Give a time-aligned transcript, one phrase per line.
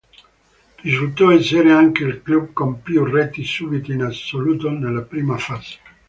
[0.77, 5.77] Risultò essere anche il club con più reti subite in assoluto nella prima fase.